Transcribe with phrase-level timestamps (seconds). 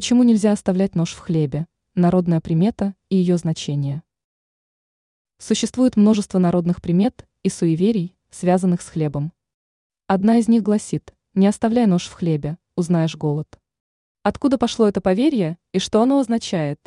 [0.00, 1.66] Почему нельзя оставлять нож в хлебе?
[1.94, 4.02] Народная примета и ее значение.
[5.36, 9.34] Существует множество народных примет и суеверий, связанных с хлебом.
[10.06, 13.60] Одна из них гласит «Не оставляй нож в хлебе, узнаешь голод».
[14.22, 16.80] Откуда пошло это поверье и что оно означает?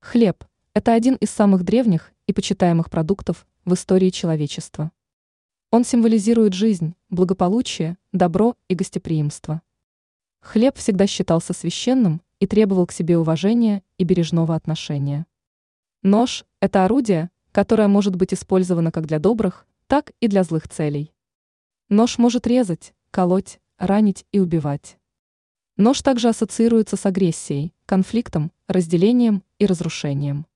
[0.00, 0.42] Хлеб–
[0.72, 4.90] это один из самых древних и почитаемых продуктов в истории человечества.
[5.70, 9.60] Он символизирует жизнь, благополучие, добро и гостеприимство.
[10.42, 15.24] Хлеб всегда считался священным и требовал к себе уважения и бережного отношения.
[16.02, 21.14] Нож– это орудие, которое может быть использовано как для добрых, так и для злых целей.
[21.88, 24.98] Нож может резать, колоть, ранить и убивать.
[25.76, 30.46] Нож также ассоциируется с агрессией, конфликтом, разделением и разрушением.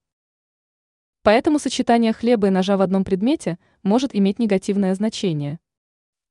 [1.23, 5.61] Поэтому сочетание хлеба и ножа в одном предмете может иметь негативное значение.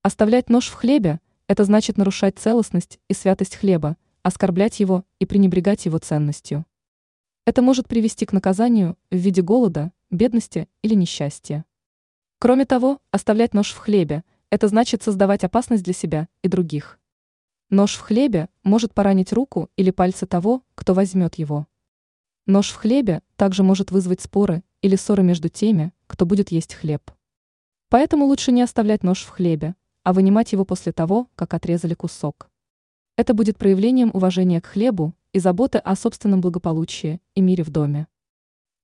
[0.01, 5.85] Оставлять нож в хлебе это значит нарушать целостность и святость хлеба, оскорблять его и пренебрегать
[5.85, 6.65] его ценностью.
[7.45, 11.65] Это может привести к наказанию в виде голода, бедности или несчастья.
[12.39, 16.99] Кроме того, оставлять нож в хлебе– это значит создавать опасность для себя и других.
[17.69, 21.67] Нож в хлебе может поранить руку или пальцы того, кто возьмет его.
[22.45, 27.11] Нож в хлебе также может вызвать споры или ссоры между теми, кто будет есть хлеб.
[27.89, 29.75] Поэтому лучше не оставлять нож в хлебе,
[30.05, 32.47] а вынимать его после того, как отрезали кусок.
[33.17, 38.07] Это будет проявлением уважения к хлебу и заботы о собственном благополучии и мире в доме.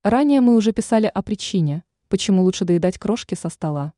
[0.04, 3.94] Ранее мы уже писали о причине, почему лучше доедать крошки со стола.